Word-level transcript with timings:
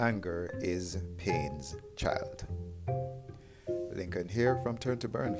Anger 0.00 0.58
is 0.62 0.96
pain's 1.18 1.76
child. 1.94 2.46
Lincoln 3.92 4.28
here 4.28 4.58
from 4.62 4.78
Turn 4.78 4.96
to 5.00 5.08
Burn, 5.08 5.34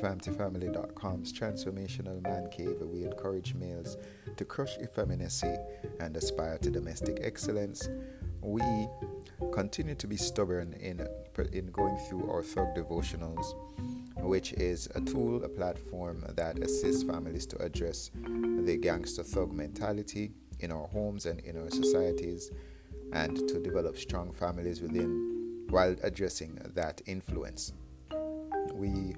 transformational 1.33 2.22
man 2.22 2.47
cave 2.51 2.77
where 2.79 2.87
we 2.87 3.04
encourage 3.04 3.54
males 3.54 3.96
to 4.37 4.45
crush 4.45 4.77
effeminacy 4.77 5.56
and 5.99 6.15
aspire 6.15 6.59
to 6.59 6.71
domestic 6.71 7.21
excellence. 7.23 7.88
We 8.42 8.63
continue 9.51 9.95
to 9.95 10.06
be 10.06 10.19
stubborn 10.19 10.74
in, 10.74 11.08
in 11.54 11.69
going 11.69 11.97
through 12.11 12.31
our 12.31 12.42
thug 12.42 12.74
devotionals, 12.77 13.54
which 14.19 14.53
is 14.53 14.90
a 14.95 15.01
tool, 15.01 15.42
a 15.42 15.49
platform 15.49 16.23
that 16.37 16.59
assists 16.59 17.02
families 17.02 17.47
to 17.47 17.56
address 17.62 18.11
the 18.15 18.77
gangster 18.77 19.23
thug 19.23 19.55
mentality 19.55 20.33
in 20.59 20.70
our 20.70 20.87
homes 20.88 21.24
and 21.24 21.41
in 21.41 21.56
our 21.56 21.70
societies 21.70 22.50
and 23.12 23.37
to 23.48 23.60
develop 23.60 23.96
strong 23.96 24.32
families 24.32 24.80
within 24.80 25.66
while 25.70 25.95
addressing 26.02 26.59
that 26.74 27.00
influence. 27.06 27.73
We 28.73 29.14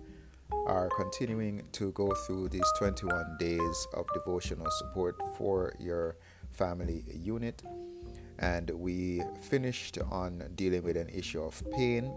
are 0.67 0.89
continuing 0.97 1.63
to 1.73 1.93
go 1.93 2.13
through 2.27 2.49
these 2.49 2.71
21 2.79 3.37
days 3.39 3.87
of 3.95 4.07
devotional 4.15 4.71
support 4.71 5.17
for 5.37 5.75
your 5.79 6.17
family 6.51 7.05
unit. 7.13 7.63
And 8.39 8.71
we 8.71 9.23
finished 9.41 9.99
on 10.11 10.51
dealing 10.55 10.83
with 10.83 10.97
an 10.97 11.09
issue 11.09 11.43
of 11.43 11.63
pain 11.73 12.13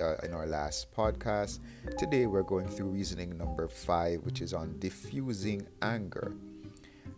uh, 0.00 0.16
in 0.22 0.32
our 0.32 0.46
last 0.46 0.92
podcast. 0.94 1.60
Today 1.98 2.26
we're 2.26 2.42
going 2.42 2.68
through 2.68 2.88
reasoning 2.88 3.36
number 3.36 3.68
five, 3.68 4.20
which 4.24 4.40
is 4.40 4.54
on 4.54 4.78
diffusing 4.78 5.66
anger. 5.82 6.34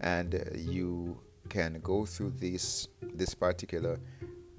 And 0.01 0.42
you 0.56 1.19
can 1.51 1.81
go 1.83 2.07
through 2.07 2.33
this 2.39 2.89
this 3.15 3.35
particular 3.35 4.01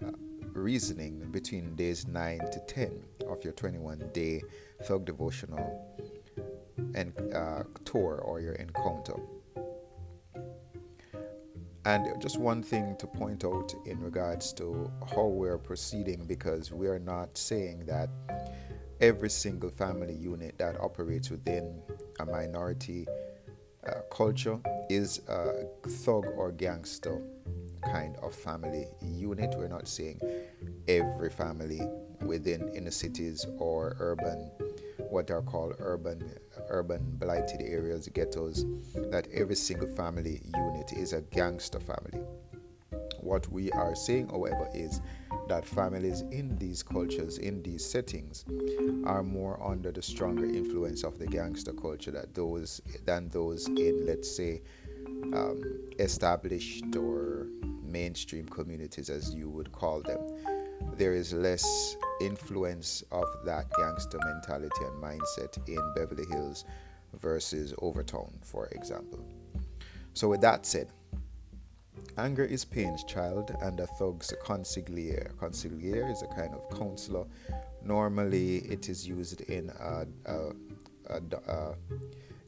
uh, 0.03 0.11
reasoning 0.53 1.31
between 1.31 1.75
days 1.75 2.05
9 2.07 2.39
to 2.51 2.59
10 2.67 3.03
of 3.27 3.43
your 3.43 3.53
21 3.53 4.09
day 4.13 4.43
thug 4.83 5.05
devotional 5.05 5.65
and 6.93 7.13
uh, 7.33 7.63
tour 7.85 8.21
or 8.23 8.41
your 8.41 8.53
encounter. 8.53 9.15
And 11.85 12.21
just 12.21 12.37
one 12.39 12.61
thing 12.61 12.95
to 12.99 13.07
point 13.07 13.43
out 13.43 13.73
in 13.85 13.99
regards 13.99 14.53
to 14.53 14.91
how 15.15 15.25
we're 15.25 15.57
proceeding 15.57 16.25
because 16.25 16.71
we 16.71 16.87
are 16.87 16.99
not 16.99 17.35
saying 17.35 17.85
that 17.87 18.09
every 18.99 19.29
single 19.31 19.71
family 19.71 20.13
unit 20.13 20.59
that 20.59 20.79
operates 20.79 21.31
within 21.31 21.81
a 22.19 22.25
minority 22.25 23.07
uh, 23.87 24.01
culture 24.11 24.59
is 24.95 25.21
a 25.27 25.65
thug 25.87 26.25
or 26.35 26.51
gangster 26.51 27.21
kind 27.85 28.15
of 28.17 28.33
family 28.33 28.87
unit. 29.01 29.55
We're 29.57 29.67
not 29.67 29.87
saying 29.87 30.19
every 30.87 31.29
family 31.29 31.81
within 32.21 32.69
inner 32.69 32.91
cities 32.91 33.45
or 33.57 33.95
urban, 33.99 34.51
what 35.09 35.31
are 35.31 35.41
called 35.41 35.75
urban, 35.79 36.31
urban 36.69 37.01
blighted 37.19 37.61
areas, 37.61 38.07
ghettos, 38.09 38.65
that 39.11 39.27
every 39.33 39.55
single 39.55 39.87
family 39.87 40.41
unit 40.55 40.93
is 40.93 41.13
a 41.13 41.21
gangster 41.21 41.79
family. 41.79 42.21
What 43.19 43.47
we 43.51 43.71
are 43.71 43.95
saying, 43.95 44.29
however, 44.29 44.67
is 44.73 44.99
that 45.47 45.65
families 45.65 46.21
in 46.31 46.57
these 46.57 46.81
cultures, 46.81 47.37
in 47.37 47.61
these 47.61 47.85
settings, 47.85 48.45
are 49.05 49.21
more 49.21 49.61
under 49.63 49.91
the 49.91 50.01
stronger 50.01 50.45
influence 50.45 51.03
of 51.03 51.19
the 51.19 51.27
gangster 51.27 51.73
culture 51.73 52.11
that 52.11 52.33
those 52.33 52.81
than 53.05 53.29
those 53.29 53.67
in, 53.67 54.05
let's 54.07 54.35
say, 54.35 54.61
um, 55.33 55.61
established 55.99 56.95
or 56.95 57.47
mainstream 57.83 58.45
communities, 58.47 59.09
as 59.09 59.33
you 59.33 59.49
would 59.49 59.71
call 59.71 60.01
them. 60.01 60.19
There 60.97 61.13
is 61.13 61.33
less 61.33 61.95
influence 62.19 63.03
of 63.11 63.25
that 63.45 63.65
gangster 63.77 64.19
mentality 64.23 64.83
and 64.85 65.01
mindset 65.01 65.57
in 65.67 65.93
Beverly 65.95 66.25
Hills 66.25 66.65
versus 67.19 67.73
Overtown, 67.81 68.33
for 68.43 68.67
example. 68.67 69.25
So, 70.13 70.27
with 70.27 70.41
that 70.41 70.65
said, 70.65 70.91
Anger 72.17 72.43
is 72.43 72.65
pain's 72.65 73.03
child 73.03 73.55
and 73.61 73.79
a 73.79 73.87
thug's 73.87 74.33
consigliere. 74.43 75.33
Consigliere 75.35 76.11
is 76.11 76.21
a 76.21 76.27
kind 76.27 76.53
of 76.53 76.69
counselor. 76.77 77.25
Normally, 77.83 78.57
it 78.57 78.89
is 78.89 79.07
used 79.07 79.41
in 79.41 79.71
a, 79.79 80.05
a, 80.25 80.53
a, 81.07 81.21
a 81.47 81.75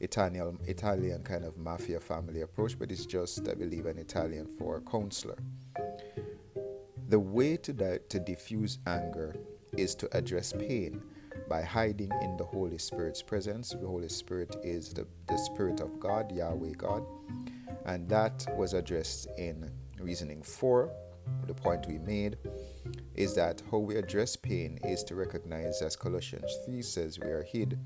Italian, 0.04 0.58
Italian 0.66 1.22
kind 1.22 1.44
of 1.44 1.56
mafia 1.56 2.00
family 2.00 2.42
approach, 2.42 2.78
but 2.78 2.92
it's 2.92 3.06
just, 3.06 3.48
I 3.48 3.54
believe, 3.54 3.86
an 3.86 3.98
Italian 3.98 4.46
for 4.46 4.76
a 4.76 4.80
counselor. 4.80 5.38
The 7.08 7.18
way 7.18 7.56
to, 7.58 7.72
di- 7.72 7.98
to 8.08 8.18
diffuse 8.20 8.78
anger 8.86 9.34
is 9.76 9.94
to 9.96 10.16
address 10.16 10.52
pain 10.52 11.02
by 11.48 11.62
hiding 11.62 12.10
in 12.22 12.36
the 12.36 12.44
Holy 12.44 12.78
Spirit's 12.78 13.22
presence. 13.22 13.70
The 13.70 13.86
Holy 13.86 14.08
Spirit 14.08 14.56
is 14.62 14.94
the, 14.94 15.06
the 15.28 15.36
Spirit 15.36 15.80
of 15.80 15.98
God, 16.00 16.32
Yahweh 16.32 16.72
God 16.78 17.04
and 17.86 18.08
that 18.08 18.46
was 18.56 18.72
addressed 18.72 19.28
in 19.36 19.70
reasoning 20.00 20.42
4. 20.42 20.90
The 21.46 21.54
point 21.54 21.86
we 21.86 21.98
made 21.98 22.36
is 23.14 23.34
that 23.34 23.62
how 23.70 23.78
we 23.78 23.96
address 23.96 24.36
pain 24.36 24.78
is 24.84 25.02
to 25.04 25.14
recognize, 25.14 25.80
as 25.80 25.96
Colossians 25.96 26.58
3 26.66 26.82
says, 26.82 27.18
we 27.18 27.28
are 27.28 27.42
hid 27.42 27.78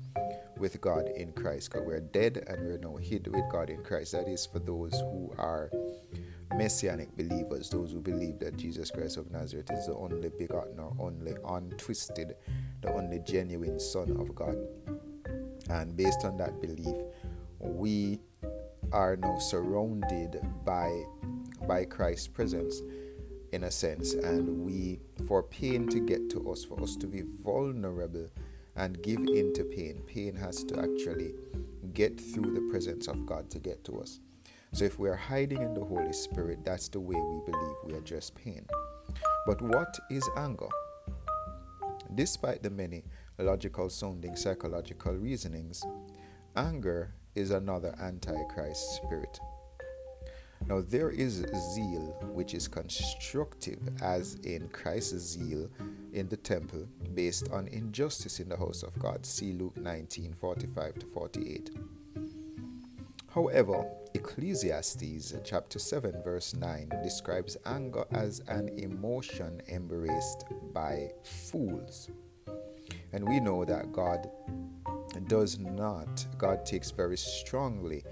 with 0.59 0.79
God 0.81 1.09
in 1.15 1.31
Christ. 1.31 1.71
Because 1.71 1.85
we're 1.85 1.99
dead 1.99 2.43
and 2.47 2.65
we're 2.65 2.77
now 2.77 2.97
hid 2.97 3.27
with 3.27 3.49
God 3.51 3.69
in 3.69 3.83
Christ. 3.83 4.11
That 4.11 4.27
is 4.27 4.45
for 4.45 4.59
those 4.59 4.93
who 4.93 5.33
are 5.37 5.69
messianic 6.55 7.15
believers, 7.15 7.69
those 7.69 7.91
who 7.91 8.01
believe 8.01 8.39
that 8.39 8.57
Jesus 8.57 8.91
Christ 8.91 9.17
of 9.17 9.31
Nazareth 9.31 9.71
is 9.71 9.87
the 9.87 9.95
only 9.95 10.29
begotten 10.29 10.79
or 10.79 10.93
only 10.99 11.33
untwisted, 11.47 12.35
the 12.81 12.91
only 12.93 13.19
genuine 13.19 13.79
Son 13.79 14.11
of 14.19 14.33
God. 14.35 14.57
And 15.69 15.95
based 15.95 16.25
on 16.25 16.37
that 16.37 16.59
belief, 16.61 16.95
we 17.59 18.19
are 18.91 19.15
now 19.15 19.37
surrounded 19.37 20.41
by 20.65 21.03
by 21.67 21.85
Christ's 21.85 22.27
presence 22.27 22.81
in 23.51 23.65
a 23.65 23.71
sense 23.71 24.13
and 24.13 24.65
we 24.65 24.99
for 25.27 25.43
pain 25.43 25.87
to 25.87 25.99
get 25.99 26.29
to 26.31 26.51
us 26.51 26.63
for 26.63 26.81
us 26.81 26.95
to 26.95 27.07
be 27.07 27.23
vulnerable 27.43 28.27
and 28.75 29.01
give 29.01 29.19
in 29.19 29.53
to 29.53 29.63
pain. 29.63 30.01
Pain 30.07 30.35
has 30.35 30.63
to 30.65 30.79
actually 30.79 31.33
get 31.93 32.19
through 32.19 32.53
the 32.53 32.67
presence 32.69 33.07
of 33.07 33.25
God 33.25 33.49
to 33.51 33.59
get 33.59 33.83
to 33.85 33.99
us. 33.99 34.19
So 34.73 34.85
if 34.85 34.99
we 34.99 35.09
are 35.09 35.15
hiding 35.15 35.61
in 35.61 35.73
the 35.73 35.83
Holy 35.83 36.13
Spirit 36.13 36.63
that's 36.63 36.89
the 36.89 36.99
way 36.99 37.15
we 37.15 37.51
believe 37.51 37.75
we 37.83 37.93
address 37.95 38.29
pain. 38.29 38.65
But 39.45 39.61
what 39.61 39.97
is 40.11 40.29
anger? 40.37 40.69
Despite 42.15 42.63
the 42.63 42.69
many 42.69 43.03
logical 43.39 43.89
sounding 43.89 44.35
psychological 44.35 45.13
reasonings 45.13 45.83
anger 46.55 47.13
is 47.35 47.51
another 47.51 47.95
antichrist 48.01 48.95
spirit. 48.95 49.39
Now, 50.69 50.81
there 50.87 51.09
is 51.09 51.43
zeal 51.73 52.15
which 52.31 52.53
is 52.53 52.67
constructive, 52.67 53.79
as 54.03 54.35
in 54.43 54.69
Christ's 54.69 55.17
zeal 55.17 55.67
in 56.13 56.29
the 56.29 56.37
temple, 56.37 56.87
based 57.15 57.49
on 57.51 57.67
injustice 57.69 58.39
in 58.39 58.49
the 58.49 58.57
house 58.57 58.83
of 58.83 58.97
God. 58.99 59.25
See 59.25 59.51
Luke 59.51 59.75
19 59.77 60.33
45 60.33 60.99
to 60.99 61.05
48. 61.07 61.71
However, 63.33 63.83
Ecclesiastes 64.13 65.33
chapter 65.43 65.79
7, 65.79 66.21
verse 66.23 66.53
9 66.53 66.89
describes 67.03 67.57
anger 67.65 68.05
as 68.11 68.41
an 68.47 68.69
emotion 68.69 69.63
embraced 69.69 70.45
by 70.71 71.09
fools. 71.23 72.09
And 73.11 73.27
we 73.27 73.39
know 73.39 73.65
that 73.65 73.91
God 73.91 74.29
does 75.27 75.57
not, 75.57 76.27
God 76.37 76.63
takes 76.63 76.91
very 76.91 77.17
strongly 77.17 78.03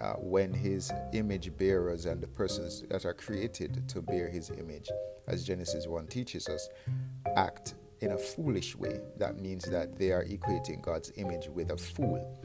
uh, 0.00 0.14
when 0.14 0.52
his 0.52 0.92
image 1.12 1.56
bearers 1.56 2.06
and 2.06 2.20
the 2.20 2.26
persons 2.26 2.82
that 2.90 3.04
are 3.04 3.14
created 3.14 3.88
to 3.88 4.02
bear 4.02 4.28
his 4.28 4.50
image, 4.50 4.90
as 5.26 5.44
Genesis 5.44 5.86
1 5.86 6.06
teaches 6.06 6.48
us, 6.48 6.68
act 7.36 7.74
in 8.00 8.12
a 8.12 8.18
foolish 8.18 8.76
way. 8.76 9.00
That 9.16 9.38
means 9.38 9.64
that 9.64 9.96
they 9.96 10.12
are 10.12 10.24
equating 10.24 10.82
God's 10.82 11.12
image 11.16 11.48
with 11.48 11.70
a 11.70 11.76
fool. 11.76 12.38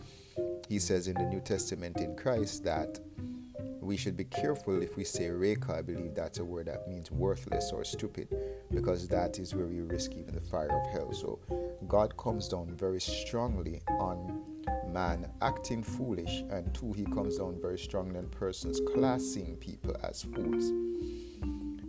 He 0.67 0.79
says 0.79 1.07
in 1.07 1.15
the 1.15 1.25
New 1.25 1.41
Testament 1.41 1.97
in 1.97 2.15
Christ 2.15 2.63
that 2.63 2.99
we 3.81 3.97
should 3.97 4.15
be 4.15 4.23
careful 4.23 4.81
if 4.81 4.95
we 4.95 5.03
say 5.03 5.29
raca. 5.29 5.73
I 5.73 5.81
believe 5.81 6.15
that's 6.15 6.39
a 6.39 6.45
word 6.45 6.67
that 6.67 6.87
means 6.87 7.11
worthless 7.11 7.71
or 7.73 7.83
stupid, 7.83 8.33
because 8.71 9.07
that 9.07 9.39
is 9.39 9.55
where 9.55 9.65
we 9.65 9.81
risk 9.81 10.13
even 10.13 10.35
the 10.35 10.41
fire 10.41 10.69
of 10.71 10.91
hell. 10.93 11.11
So 11.13 11.39
God 11.87 12.15
comes 12.15 12.47
down 12.47 12.73
very 12.77 13.01
strongly 13.01 13.81
on 13.89 14.43
man 14.91 15.29
acting 15.41 15.83
foolish, 15.83 16.43
and 16.49 16.73
two, 16.73 16.93
he 16.93 17.05
comes 17.05 17.37
down 17.37 17.57
very 17.61 17.77
strongly 17.77 18.17
on 18.17 18.27
persons 18.27 18.79
classing 18.93 19.55
people 19.57 19.95
as 20.03 20.23
fools. 20.23 20.71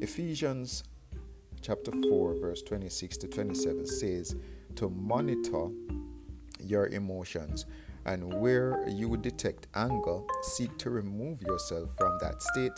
Ephesians 0.01 0.85
chapter 1.61 1.93
4, 2.09 2.35
verse 2.41 2.63
26 2.63 3.17
to 3.19 3.29
27 3.29 3.87
says 3.87 4.37
to 4.77 4.89
monitor 4.89 5.69
your 6.61 6.89
emotions 6.89 7.67
and 8.05 8.41
where 8.41 8.85
you 8.89 9.17
detect 9.17 9.69
anger, 9.75 10.21
seek 10.43 10.77
to 10.79 10.91
remove 10.91 11.41
yourself 11.43 11.91
from 11.97 12.19
that 12.21 12.43
state 12.43 12.73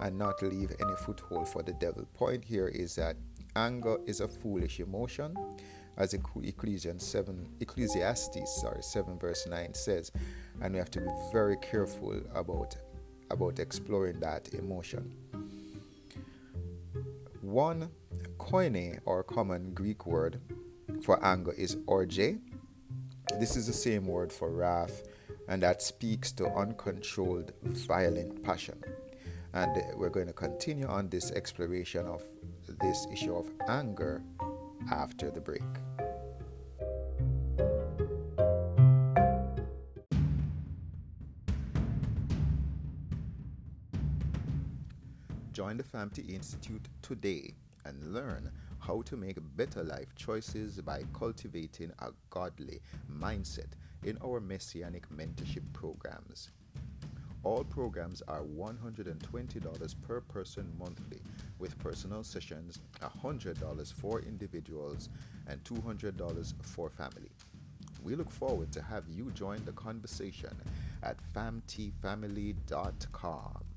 and 0.00 0.16
not 0.16 0.42
leave 0.42 0.72
any 0.80 0.96
foothold 1.04 1.46
for 1.48 1.62
the 1.62 1.74
devil. 1.74 2.06
Point 2.14 2.44
here 2.44 2.68
is 2.68 2.94
that 2.96 3.16
Anger 3.56 3.98
is 4.06 4.20
a 4.20 4.28
foolish 4.28 4.78
emotion, 4.80 5.36
as 6.00 6.14
Ecclesiastes 6.14 7.06
7, 7.06 7.46
Ecclesiastes 7.60 8.60
sorry, 8.62 8.82
7 8.82 9.18
verse 9.18 9.46
9 9.46 9.74
says, 9.74 10.10
and 10.62 10.72
we 10.72 10.78
have 10.78 10.90
to 10.90 11.00
be 11.00 11.10
very 11.30 11.58
careful 11.58 12.18
about 12.34 12.74
about 13.30 13.60
exploring 13.60 14.18
that 14.18 14.52
emotion. 14.54 15.14
One 17.42 17.90
koine 18.38 18.98
or 19.04 19.22
common 19.22 19.72
Greek 19.72 20.06
word 20.06 20.40
for 21.02 21.24
anger 21.24 21.52
is 21.52 21.76
orge. 21.86 22.16
This 23.38 23.56
is 23.56 23.66
the 23.66 23.72
same 23.72 24.06
word 24.06 24.32
for 24.32 24.50
wrath, 24.50 25.04
and 25.48 25.62
that 25.62 25.82
speaks 25.82 26.32
to 26.32 26.46
uncontrolled, 26.46 27.52
violent 27.62 28.42
passion. 28.42 28.82
And 29.52 29.80
we're 29.96 30.10
going 30.10 30.26
to 30.26 30.32
continue 30.32 30.86
on 30.86 31.08
this 31.08 31.30
exploration 31.32 32.06
of 32.06 32.22
this 32.80 33.06
issue 33.12 33.36
of 33.36 33.48
anger 33.68 34.22
after 34.90 35.30
the 35.30 35.40
break. 35.40 35.62
Institute 46.08 46.88
today 47.02 47.52
and 47.84 48.14
learn 48.14 48.50
how 48.78 49.02
to 49.02 49.16
make 49.16 49.36
better 49.56 49.84
life 49.84 50.14
choices 50.16 50.80
by 50.80 51.02
cultivating 51.12 51.92
a 51.98 52.10
godly 52.30 52.80
mindset 53.12 53.72
in 54.04 54.16
our 54.24 54.40
Messianic 54.40 55.06
mentorship 55.10 55.70
programs. 55.74 56.50
All 57.42 57.64
programs 57.64 58.22
are 58.28 58.42
$120 58.42 59.94
per 60.06 60.20
person 60.22 60.72
monthly, 60.78 61.20
with 61.58 61.78
personal 61.78 62.24
sessions 62.24 62.78
$100 63.02 63.92
for 63.92 64.20
individuals 64.20 65.10
and 65.46 65.62
$200 65.64 66.54
for 66.62 66.88
family. 66.88 67.30
We 68.02 68.14
look 68.14 68.30
forward 68.30 68.72
to 68.72 68.80
have 68.82 69.06
you 69.08 69.30
join 69.32 69.62
the 69.66 69.72
conversation 69.72 70.56
at 71.02 71.18
famtfamily.com. 71.34 73.69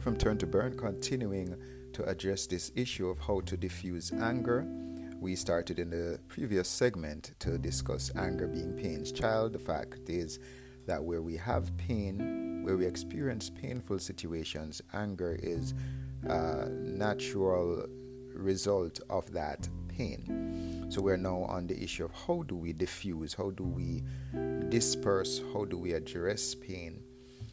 from 0.00 0.16
Turn 0.16 0.38
to 0.38 0.46
Burn, 0.46 0.76
continuing 0.76 1.54
to 1.92 2.04
address 2.08 2.46
this 2.46 2.72
issue 2.74 3.08
of 3.08 3.18
how 3.18 3.40
to 3.42 3.56
diffuse 3.56 4.10
anger. 4.12 4.66
We 5.20 5.36
started 5.36 5.78
in 5.78 5.90
the 5.90 6.18
previous 6.28 6.68
segment 6.68 7.34
to 7.40 7.58
discuss 7.58 8.10
anger 8.16 8.46
being 8.46 8.72
pain's 8.72 9.12
child. 9.12 9.52
The 9.52 9.58
fact 9.58 10.08
is 10.08 10.38
that 10.86 11.04
where 11.04 11.20
we 11.20 11.36
have 11.36 11.76
pain, 11.76 12.62
where 12.64 12.78
we 12.78 12.86
experience 12.86 13.50
painful 13.50 13.98
situations, 13.98 14.80
anger 14.94 15.38
is 15.42 15.74
a 16.24 16.68
natural 16.70 17.84
result 18.34 19.00
of 19.10 19.30
that 19.32 19.68
pain. 19.88 20.86
So 20.88 21.02
we're 21.02 21.18
now 21.18 21.42
on 21.42 21.66
the 21.66 21.82
issue 21.82 22.06
of 22.06 22.12
how 22.26 22.42
do 22.44 22.56
we 22.56 22.72
diffuse, 22.72 23.34
how 23.34 23.50
do 23.50 23.64
we 23.64 24.02
disperse, 24.70 25.42
how 25.52 25.66
do 25.66 25.76
we 25.76 25.92
address 25.92 26.54
pain 26.54 27.02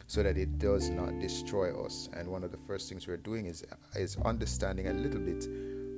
so 0.07 0.23
that 0.23 0.37
it 0.37 0.57
does 0.57 0.89
not 0.89 1.19
destroy 1.19 1.69
us. 1.85 2.09
And 2.13 2.29
one 2.29 2.43
of 2.43 2.51
the 2.51 2.57
first 2.57 2.89
things 2.89 3.07
we're 3.07 3.17
doing 3.17 3.45
is 3.45 3.63
is 3.95 4.17
understanding 4.25 4.87
a 4.87 4.93
little 4.93 5.19
bit 5.19 5.47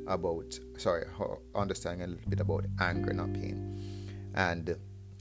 about 0.07 0.59
sorry, 0.77 1.05
understanding 1.55 2.03
a 2.03 2.07
little 2.07 2.29
bit 2.29 2.39
about 2.39 2.65
anger, 2.81 3.13
not 3.13 3.31
pain. 3.33 3.79
And 4.33 4.75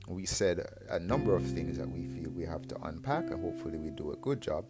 we 0.08 0.24
said 0.24 0.66
a 0.90 0.98
number 0.98 1.36
of 1.36 1.44
things 1.44 1.76
that 1.78 1.88
we 1.88 2.06
feel 2.06 2.30
we 2.30 2.44
have 2.46 2.66
to 2.68 2.76
unpack, 2.82 3.30
and 3.30 3.42
hopefully 3.42 3.78
we 3.78 3.90
do 3.90 4.12
a 4.12 4.16
good 4.16 4.40
job. 4.40 4.64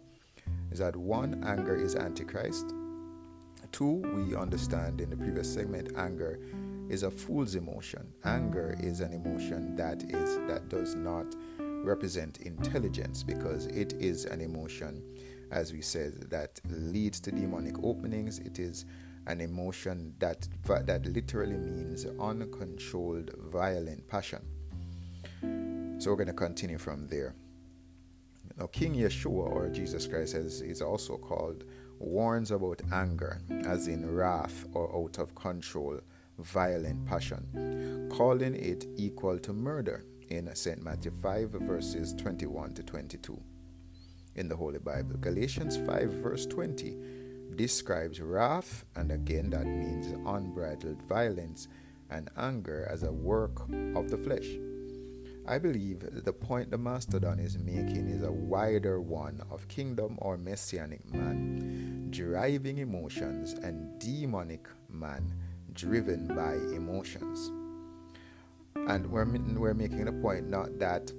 Is 0.71 0.79
that 0.79 0.95
one, 0.95 1.43
anger 1.45 1.75
is 1.75 1.95
antichrist. 1.95 2.73
Two, 3.71 4.01
we 4.15 4.35
understand 4.35 4.99
in 4.99 5.09
the 5.09 5.17
previous 5.17 5.51
segment, 5.53 5.91
anger 5.95 6.39
is 6.89 7.03
a 7.03 7.11
fool's 7.11 7.55
emotion. 7.55 8.11
Anger 8.25 8.75
is 8.81 8.99
an 8.99 9.13
emotion 9.13 9.75
that 9.75 10.03
is 10.03 10.37
that 10.47 10.67
does 10.69 10.95
not 10.95 11.35
represent 11.83 12.39
intelligence 12.39 13.23
because 13.23 13.65
it 13.67 13.93
is 13.93 14.25
an 14.25 14.41
emotion, 14.41 15.03
as 15.51 15.73
we 15.73 15.81
said, 15.81 16.29
that 16.29 16.59
leads 16.69 17.19
to 17.21 17.31
demonic 17.31 17.75
openings. 17.83 18.39
It 18.39 18.59
is 18.59 18.85
an 19.27 19.41
emotion 19.41 20.13
that 20.19 20.47
that 20.65 21.05
literally 21.05 21.57
means 21.57 22.05
uncontrolled, 22.19 23.31
violent 23.37 24.07
passion. 24.07 24.41
So 25.99 26.11
we're 26.11 26.17
going 26.17 26.27
to 26.27 26.33
continue 26.33 26.77
from 26.77 27.07
there. 27.07 27.35
Now, 28.57 28.67
King 28.67 28.95
Yeshua 28.95 29.49
or 29.49 29.69
Jesus 29.69 30.07
Christ, 30.07 30.35
as 30.35 30.61
is 30.61 30.81
also 30.81 31.17
called, 31.17 31.63
warns 31.99 32.51
about 32.51 32.81
anger, 32.91 33.41
as 33.65 33.87
in 33.87 34.09
wrath 34.13 34.65
or 34.73 34.93
out 34.95 35.17
of 35.19 35.35
control, 35.35 35.99
violent 36.39 37.05
passion, 37.05 38.09
calling 38.11 38.55
it 38.55 38.85
equal 38.97 39.37
to 39.39 39.53
murder 39.53 40.03
in 40.29 40.53
St. 40.55 40.81
Matthew 40.83 41.11
5, 41.11 41.49
verses 41.49 42.13
21 42.13 42.73
to 42.75 42.83
22 42.83 43.41
in 44.35 44.47
the 44.47 44.55
Holy 44.55 44.79
Bible. 44.79 45.17
Galatians 45.19 45.77
5, 45.77 46.09
verse 46.13 46.45
20 46.45 46.97
describes 47.55 48.21
wrath, 48.21 48.85
and 48.95 49.11
again 49.11 49.49
that 49.49 49.65
means 49.65 50.13
unbridled 50.25 51.01
violence 51.03 51.67
and 52.09 52.29
anger 52.37 52.87
as 52.89 53.03
a 53.03 53.11
work 53.11 53.59
of 53.95 54.09
the 54.09 54.17
flesh. 54.17 54.47
I 55.47 55.57
believe 55.57 56.05
the 56.23 56.33
point 56.33 56.69
the 56.69 56.77
Mastodon 56.77 57.39
is 57.39 57.57
making 57.57 58.07
is 58.07 58.23
a 58.23 58.31
wider 58.31 59.01
one 59.01 59.41
of 59.49 59.67
kingdom 59.67 60.17
or 60.21 60.37
messianic 60.37 61.11
man 61.11 62.07
driving 62.11 62.79
emotions 62.79 63.53
and 63.53 63.99
demonic 63.99 64.67
man 64.89 65.33
driven 65.73 66.27
by 66.27 66.53
emotions. 66.75 67.51
And 68.75 69.05
we're, 69.07 69.25
we're 69.25 69.73
making 69.73 70.05
the 70.05 70.11
point 70.11 70.49
not 70.49 70.79
that 70.79 71.11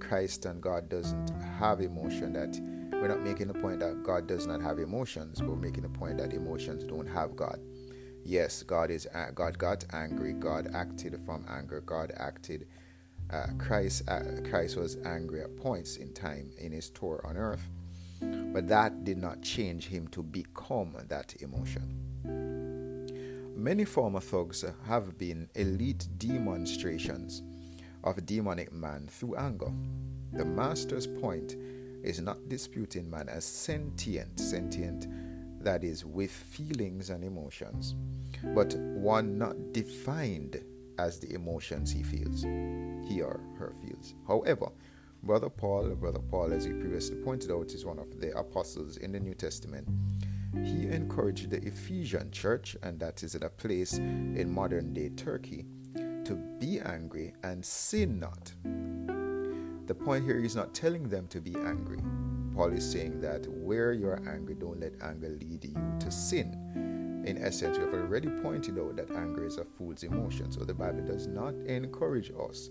Christ 0.00 0.46
and 0.46 0.62
God 0.62 0.88
doesn't 0.88 1.30
have 1.58 1.80
emotion, 1.80 2.32
that 2.32 2.58
we're 2.92 3.08
not 3.08 3.22
making 3.22 3.48
the 3.48 3.54
point 3.54 3.80
that 3.80 4.02
God 4.02 4.26
does 4.26 4.46
not 4.46 4.62
have 4.62 4.78
emotions, 4.78 5.40
but 5.40 5.50
we're 5.50 5.56
making 5.56 5.82
the 5.82 5.88
point 5.88 6.18
that 6.18 6.32
emotions 6.32 6.84
don't 6.84 7.06
have 7.06 7.36
God. 7.36 7.60
Yes, 8.24 8.62
God 8.62 8.90
is 8.90 9.06
God 9.34 9.56
got 9.56 9.84
angry. 9.92 10.32
God 10.32 10.70
acted 10.74 11.18
from 11.24 11.44
anger. 11.48 11.80
God 11.80 12.12
acted. 12.16 12.66
Uh, 13.30 13.46
Christ 13.58 14.02
uh, 14.08 14.20
Christ 14.48 14.76
was 14.76 14.96
angry 15.04 15.42
at 15.42 15.56
points 15.56 15.96
in 15.96 16.12
time 16.12 16.50
in 16.58 16.72
his 16.72 16.90
tour 16.90 17.20
on 17.24 17.36
earth, 17.36 17.68
but 18.20 18.68
that 18.68 19.04
did 19.04 19.18
not 19.18 19.42
change 19.42 19.86
him 19.88 20.08
to 20.08 20.22
become 20.22 20.96
that 21.08 21.34
emotion. 21.40 22.65
Many 23.56 23.86
former 23.86 24.20
thugs 24.20 24.66
have 24.86 25.16
been 25.16 25.48
elite 25.54 26.06
demonstrations 26.18 27.42
of 28.04 28.26
demonic 28.26 28.70
man 28.70 29.06
through 29.10 29.36
anger. 29.36 29.72
The 30.34 30.44
master's 30.44 31.06
point 31.06 31.56
is 32.04 32.20
not 32.20 32.50
disputing 32.50 33.08
man 33.08 33.30
as 33.30 33.46
sentient, 33.46 34.38
sentient 34.38 35.06
that 35.64 35.84
is 35.84 36.04
with 36.04 36.30
feelings 36.30 37.08
and 37.08 37.24
emotions, 37.24 37.94
but 38.54 38.74
one 38.74 39.38
not 39.38 39.72
defined 39.72 40.62
as 40.98 41.18
the 41.18 41.32
emotions 41.32 41.90
he 41.90 42.02
feels, 42.02 42.42
he 43.08 43.22
or 43.22 43.40
her 43.58 43.72
feels. 43.82 44.14
However, 44.28 44.68
Brother 45.22 45.48
Paul, 45.48 45.88
Brother 45.94 46.20
Paul, 46.30 46.52
as 46.52 46.66
he 46.66 46.72
previously 46.72 47.16
pointed 47.16 47.50
out, 47.50 47.72
is 47.72 47.86
one 47.86 47.98
of 47.98 48.20
the 48.20 48.36
apostles 48.38 48.98
in 48.98 49.12
the 49.12 49.20
New 49.20 49.34
Testament 49.34 49.88
he 50.64 50.88
encouraged 50.88 51.50
the 51.50 51.62
Ephesian 51.62 52.30
church, 52.30 52.76
and 52.82 52.98
that 53.00 53.22
is 53.22 53.34
in 53.34 53.42
a 53.42 53.48
place 53.48 53.94
in 53.94 54.50
modern 54.50 54.92
day 54.92 55.10
Turkey, 55.10 55.66
to 55.94 56.34
be 56.58 56.80
angry 56.80 57.34
and 57.42 57.64
sin 57.64 58.18
not. 58.18 58.52
The 59.86 59.94
point 59.94 60.24
here 60.24 60.38
is 60.38 60.56
not 60.56 60.74
telling 60.74 61.08
them 61.08 61.28
to 61.28 61.40
be 61.40 61.54
angry. 61.54 62.00
Paul 62.54 62.72
is 62.72 62.90
saying 62.90 63.20
that 63.20 63.46
where 63.48 63.92
you're 63.92 64.20
angry, 64.28 64.54
don't 64.54 64.80
let 64.80 64.94
anger 65.02 65.28
lead 65.28 65.64
you 65.64 65.76
to 66.00 66.10
sin. 66.10 67.22
In 67.26 67.38
essence, 67.38 67.76
we 67.76 67.84
have 67.84 67.94
already 67.94 68.28
pointed 68.28 68.78
out 68.78 68.96
that 68.96 69.10
anger 69.10 69.44
is 69.44 69.58
a 69.58 69.64
fool's 69.64 70.02
emotion, 70.04 70.50
so 70.50 70.60
the 70.60 70.74
Bible 70.74 71.04
does 71.04 71.26
not 71.26 71.54
encourage 71.66 72.32
us 72.48 72.70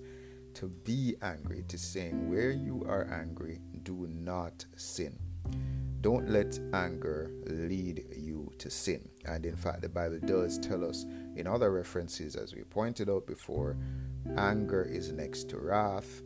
to 0.56 0.68
be 0.68 1.16
angry. 1.22 1.64
Is 1.72 1.82
saying 1.82 2.30
where 2.30 2.52
you 2.52 2.84
are 2.88 3.08
angry, 3.12 3.60
do 3.84 4.08
not 4.10 4.66
sin. 4.76 5.18
Don't 6.06 6.30
let 6.30 6.60
anger 6.72 7.32
lead 7.48 8.06
you 8.16 8.52
to 8.60 8.70
sin. 8.70 9.10
And 9.26 9.44
in 9.44 9.56
fact, 9.56 9.82
the 9.82 9.90
Bible 9.90 10.20
does 10.24 10.60
tell 10.60 10.86
us 10.86 11.04
in 11.36 11.48
other 11.48 11.72
references, 11.72 12.36
as 12.36 12.54
we 12.54 12.62
pointed 12.62 13.10
out 13.10 13.26
before, 13.26 13.76
anger 14.38 14.84
is 14.84 15.12
next 15.12 15.50
to 15.50 15.58
wrath. 15.58 16.22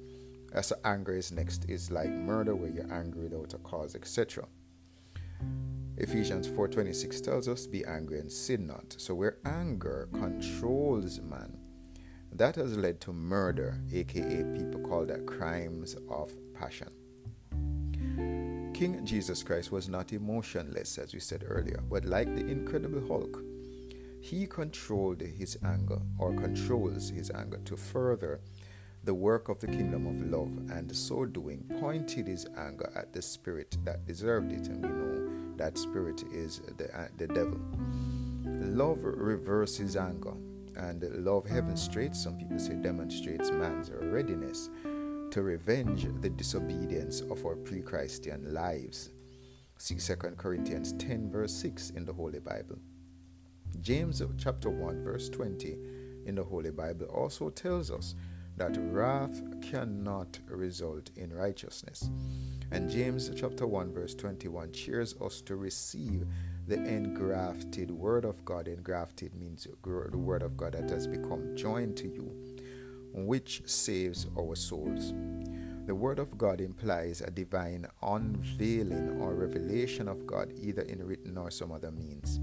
Uh, 0.54 0.62
so 0.62 0.76
anger 0.84 1.16
is 1.16 1.32
next 1.32 1.64
is 1.70 1.92
like 1.92 2.10
murder, 2.10 2.56
where 2.56 2.70
you're 2.70 2.94
angry 2.94 3.30
without 3.30 3.54
a 3.54 3.58
cause, 3.60 3.96
etc. 3.96 4.46
Ephesians 5.96 6.46
4:26 6.46 7.22
tells 7.22 7.48
us, 7.48 7.66
"Be 7.66 7.86
angry 7.86 8.20
and 8.20 8.30
sin 8.30 8.68
not." 8.68 8.94
So 8.98 9.16
where 9.16 9.38
anger 9.46 10.10
controls 10.12 11.22
man, 11.22 11.58
That 12.34 12.58
has 12.58 12.76
led 12.76 13.00
to 13.02 13.14
murder, 13.14 13.82
aka 13.94 14.44
people 14.58 14.82
call 14.82 15.06
that 15.06 15.26
crimes 15.26 15.96
of 16.10 16.38
passion. 16.54 16.99
King 18.80 19.06
Jesus 19.06 19.44
Christ 19.44 19.74
was 19.74 19.90
not 19.90 20.14
emotionless, 20.14 20.98
as 20.98 21.14
we 21.14 21.20
said 21.20 21.44
earlier, 21.46 21.84
but 21.90 22.06
like 22.06 22.34
the 22.34 22.48
Incredible 22.48 23.06
Hulk, 23.10 23.44
he 24.22 24.48
controlled 24.48 25.20
his 25.20 25.58
anger 25.66 26.00
or 26.18 26.34
controls 26.34 27.10
his 27.10 27.30
anger 27.32 27.60
to 27.66 27.76
further 27.76 28.40
the 29.04 29.14
work 29.14 29.50
of 29.50 29.60
the 29.60 29.68
kingdom 29.68 30.08
of 30.08 30.32
love, 30.32 30.54
and 30.72 30.96
so 30.96 31.26
doing 31.26 31.70
pointed 31.82 32.26
his 32.26 32.48
anger 32.58 32.90
at 32.96 33.12
the 33.12 33.22
spirit 33.22 33.76
that 33.84 34.06
deserved 34.06 34.54
it, 34.54 34.68
and 34.68 34.82
we 34.82 34.88
know 34.88 35.30
that 35.58 35.78
spirit 35.78 36.24
is 36.32 36.62
the, 36.78 36.86
uh, 36.98 37.10
the 37.18 37.28
devil. 37.28 37.60
Love 38.46 39.04
reverses 39.04 39.98
anger, 39.98 40.36
and 40.78 41.04
love 41.26 41.46
demonstrates, 41.50 42.24
some 42.24 42.38
people 42.38 42.58
say 42.58 42.76
demonstrates 42.76 43.52
man's 43.52 43.92
readiness 43.92 44.70
to 45.32 45.42
revenge 45.42 46.08
the 46.22 46.30
disobedience 46.30 47.22
of 47.22 47.46
our 47.46 47.56
pre 47.56 47.82
Christian 47.82 48.54
lives. 48.54 49.10
See 49.78 49.96
2 49.96 50.16
Corinthians 50.38 50.94
10, 50.94 51.30
verse 51.30 51.54
6 51.54 51.92
in 51.92 52.06
the 52.06 52.14
Holy 52.14 52.40
Bible. 52.40 52.78
James 53.82 54.22
chapter 54.38 54.70
1, 54.70 55.04
verse 55.04 55.30
20 55.30 55.78
in 56.26 56.36
the 56.36 56.44
Holy 56.44 56.72
Bible 56.72 57.06
also 57.08 57.50
tells 57.50 57.92
us 57.92 58.16
that 58.58 58.76
wrath 58.78 59.42
cannot 59.62 60.38
result 60.48 61.12
in 61.16 61.34
righteousness. 61.34 62.10
And 62.72 62.90
James 62.90 63.32
chapter 63.36 63.66
1 63.66 63.94
verse 63.94 64.14
21 64.14 64.74
cheers 64.74 65.16
us 65.22 65.42
to 65.42 65.56
receive 65.56 66.26
the 66.68 66.76
engrafted 66.76 67.90
word 67.90 68.26
of 68.26 68.44
God. 68.46 68.68
Engrafted 68.68 69.34
means 69.34 69.66
the 69.66 70.18
word 70.18 70.44
of 70.44 70.58
God 70.58 70.74
that 70.74 70.90
has 70.90 71.08
become 71.08 71.56
joined 71.56 71.98
to 71.98 72.08
you, 72.08 72.49
which 73.26 73.62
saves 73.66 74.28
our 74.38 74.56
souls. 74.56 75.14
The 75.86 75.96
word 75.96 76.20
of 76.20 76.38
God 76.38 76.62
implies 76.62 77.22
a 77.22 77.32
divine 77.32 77.88
unveiling 78.04 79.20
or 79.20 79.34
revelation 79.34 80.08
of 80.08 80.28
God, 80.28 80.54
either 80.62 80.84
in 80.84 81.04
written 81.06 81.38
or 81.38 81.50
some 81.50 81.72
other 81.72 81.92
means. 81.92 82.40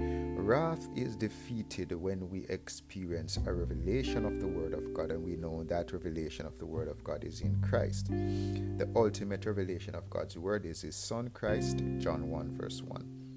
Wrath 0.00 0.88
is 0.96 1.14
defeated 1.14 1.92
when 1.92 2.30
we 2.30 2.46
experience 2.48 3.38
a 3.46 3.52
revelation 3.52 4.24
of 4.24 4.40
the 4.40 4.46
Word 4.46 4.72
of 4.72 4.94
God, 4.94 5.10
and 5.10 5.22
we 5.22 5.36
know 5.36 5.62
that 5.64 5.92
revelation 5.92 6.46
of 6.46 6.58
the 6.58 6.66
Word 6.66 6.88
of 6.88 7.04
God 7.04 7.22
is 7.24 7.40
in 7.40 7.60
Christ. 7.60 8.06
The 8.08 8.88
ultimate 8.96 9.44
revelation 9.44 9.94
of 9.94 10.08
God's 10.08 10.38
Word 10.38 10.64
is 10.64 10.80
His 10.80 10.96
Son 10.96 11.28
Christ, 11.30 11.82
John 11.98 12.30
1, 12.30 12.52
verse 12.52 12.82
1. 12.82 13.27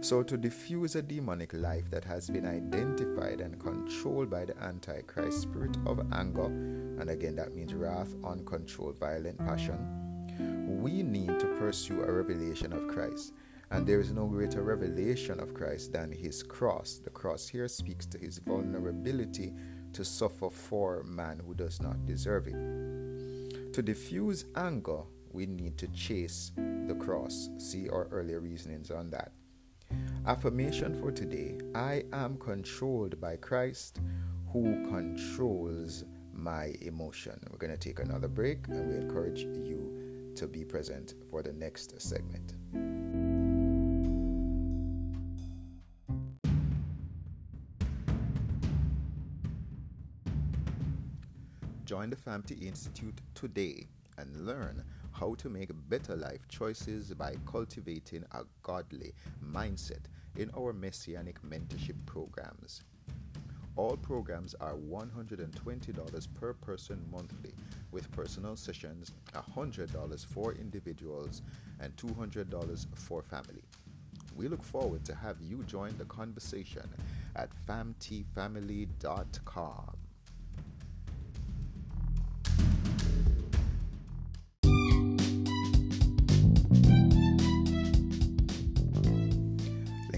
So, 0.00 0.22
to 0.22 0.36
diffuse 0.36 0.94
a 0.94 1.02
demonic 1.02 1.52
life 1.52 1.90
that 1.90 2.04
has 2.04 2.28
been 2.28 2.46
identified 2.46 3.40
and 3.40 3.58
controlled 3.58 4.30
by 4.30 4.44
the 4.44 4.56
Antichrist 4.62 5.42
spirit 5.42 5.76
of 5.86 6.00
anger, 6.12 6.44
and 6.44 7.10
again 7.10 7.34
that 7.36 7.54
means 7.54 7.74
wrath, 7.74 8.14
uncontrolled, 8.24 8.98
violent 8.98 9.38
passion, 9.38 9.78
we 10.80 11.02
need 11.02 11.40
to 11.40 11.46
pursue 11.58 12.02
a 12.02 12.12
revelation 12.12 12.72
of 12.72 12.86
Christ. 12.88 13.32
And 13.70 13.84
there 13.86 13.98
is 13.98 14.12
no 14.12 14.26
greater 14.26 14.62
revelation 14.62 15.40
of 15.40 15.54
Christ 15.54 15.92
than 15.92 16.12
his 16.12 16.42
cross. 16.42 17.00
The 17.02 17.10
cross 17.10 17.48
here 17.48 17.66
speaks 17.66 18.06
to 18.06 18.18
his 18.18 18.38
vulnerability 18.38 19.52
to 19.92 20.04
suffer 20.04 20.50
for 20.50 21.02
man 21.02 21.40
who 21.44 21.54
does 21.54 21.80
not 21.80 22.06
deserve 22.06 22.46
it. 22.46 23.72
To 23.72 23.82
diffuse 23.82 24.44
anger, 24.54 25.00
we 25.32 25.46
need 25.46 25.78
to 25.78 25.88
chase 25.88 26.52
the 26.56 26.94
cross. 26.94 27.48
See 27.58 27.88
our 27.88 28.06
earlier 28.12 28.40
reasonings 28.40 28.90
on 28.90 29.10
that. 29.10 29.32
Affirmation 30.26 30.92
for 31.00 31.12
today 31.12 31.56
I 31.76 32.02
am 32.12 32.36
controlled 32.38 33.20
by 33.20 33.36
Christ 33.36 34.00
who 34.52 34.82
controls 34.88 36.02
my 36.32 36.74
emotion. 36.80 37.38
We're 37.48 37.58
going 37.58 37.72
to 37.72 37.78
take 37.78 38.00
another 38.00 38.26
break 38.26 38.66
and 38.66 38.90
we 38.90 38.96
encourage 38.96 39.42
you 39.42 40.32
to 40.34 40.48
be 40.48 40.64
present 40.64 41.14
for 41.30 41.44
the 41.44 41.52
next 41.52 42.00
segment. 42.02 42.54
Join 51.84 52.10
the 52.10 52.16
FAMTI 52.16 52.66
Institute 52.66 53.20
today 53.36 53.86
and 54.18 54.44
learn 54.44 54.82
how 55.18 55.34
to 55.36 55.48
make 55.48 55.70
better 55.88 56.14
life 56.14 56.46
choices 56.48 57.14
by 57.14 57.34
cultivating 57.50 58.24
a 58.32 58.42
godly 58.62 59.14
mindset 59.44 60.04
in 60.36 60.50
our 60.56 60.72
Messianic 60.72 61.42
mentorship 61.42 61.96
programs. 62.04 62.82
All 63.76 63.96
programs 63.96 64.54
are 64.60 64.74
$120 64.74 66.28
per 66.34 66.52
person 66.54 67.04
monthly, 67.10 67.52
with 67.92 68.10
personal 68.12 68.56
sessions 68.56 69.12
$100 69.34 70.26
for 70.26 70.52
individuals 70.54 71.42
and 71.80 71.96
$200 71.96 72.86
for 72.94 73.22
family. 73.22 73.62
We 74.34 74.48
look 74.48 74.62
forward 74.62 75.04
to 75.06 75.14
have 75.14 75.40
you 75.40 75.62
join 75.64 75.96
the 75.96 76.04
conversation 76.04 76.88
at 77.34 77.48
famtifamily.com. 77.66 79.95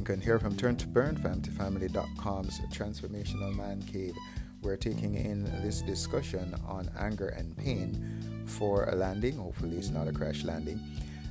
can 0.09 0.21
hear 0.23 0.39
from 0.39 0.57
Turn 0.57 0.75
to 0.75 0.87
Burn, 0.87 1.17
FamilyFamily.com's 1.17 2.61
Transformational 2.73 3.55
Man 3.55 3.83
Cave. 3.83 4.15
We're 4.63 4.79
taking 4.79 5.17
in 5.17 5.45
this 5.63 5.83
discussion 5.83 6.55
on 6.67 6.89
anger 6.99 7.29
and 7.37 7.55
pain 7.59 8.43
for 8.47 8.85
a 8.85 8.95
landing. 8.95 9.37
Hopefully, 9.37 9.77
it's 9.77 9.91
not 9.91 10.09
a 10.09 10.13
crash 10.13 10.45
landing. 10.45 10.81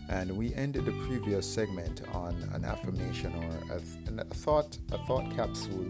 And 0.10 0.38
we 0.38 0.53
ended 0.53 0.86
the 0.86 0.91
previous 1.07 1.51
segment 1.51 2.03
on 2.13 2.36
an 2.53 2.65
affirmation 2.65 3.34
or 3.34 3.77
a, 3.77 3.79
th- 3.79 4.19
a 4.19 4.36
thought, 4.36 4.77
a 4.91 5.00
thought 5.07 5.36
capsule 5.36 5.88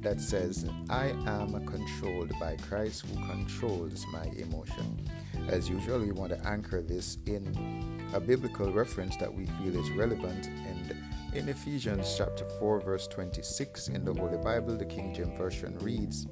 that 0.00 0.20
says, 0.20 0.68
I 0.90 1.10
am 1.26 1.64
controlled 1.66 2.32
by 2.40 2.56
Christ 2.56 3.06
who 3.06 3.14
controls 3.28 4.04
my 4.12 4.24
emotion. 4.36 5.08
As 5.46 5.68
usual, 5.68 6.00
we 6.00 6.10
want 6.10 6.32
to 6.32 6.44
anchor 6.48 6.82
this 6.82 7.18
in 7.26 8.10
a 8.12 8.18
biblical 8.18 8.72
reference 8.72 9.16
that 9.18 9.32
we 9.32 9.46
feel 9.46 9.78
is 9.78 9.90
relevant 9.92 10.48
and 10.48 11.03
in 11.34 11.48
Ephesians 11.48 12.14
chapter 12.16 12.44
4, 12.60 12.80
verse 12.80 13.08
26 13.08 13.88
in 13.88 14.04
the 14.04 14.14
Holy 14.14 14.38
Bible, 14.38 14.76
the 14.76 14.84
King 14.84 15.12
James 15.12 15.36
Version 15.36 15.76
reads, 15.80 16.26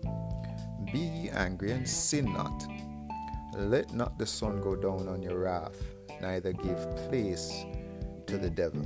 Be 0.92 1.00
ye 1.00 1.30
angry 1.30 1.72
and 1.72 1.88
sin 1.88 2.32
not. 2.32 2.64
Let 3.56 3.92
not 3.92 4.16
the 4.16 4.26
sun 4.26 4.60
go 4.60 4.76
down 4.76 5.08
on 5.08 5.20
your 5.20 5.40
wrath, 5.40 5.76
neither 6.20 6.52
give 6.52 6.78
place 7.08 7.64
to 8.28 8.38
the 8.38 8.48
devil. 8.48 8.84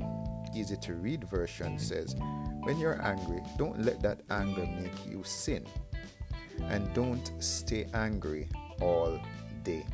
Easy 0.54 0.76
to 0.78 0.94
read 0.94 1.24
version 1.24 1.78
says, 1.78 2.16
When 2.62 2.78
you're 2.78 3.00
angry, 3.02 3.42
don't 3.58 3.84
let 3.84 4.00
that 4.00 4.22
anger 4.30 4.66
make 4.80 5.06
you 5.06 5.22
sin. 5.22 5.66
And 6.62 6.92
don't 6.94 7.30
stay 7.40 7.86
angry 7.92 8.48
all 8.80 9.20
day. 9.64 9.84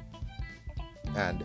And 1.17 1.45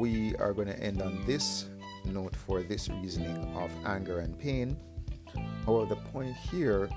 we 0.00 0.34
are 0.36 0.54
going 0.54 0.68
to 0.68 0.80
end 0.80 1.02
on 1.02 1.22
this 1.26 1.66
note 2.04 2.34
for 2.36 2.62
this 2.62 2.88
reasoning 2.88 3.36
of 3.56 3.70
anger 3.84 4.20
and 4.20 4.38
pain. 4.38 4.76
However, 5.64 5.86
the 5.86 5.96
point 5.96 6.34
here, 6.50 6.88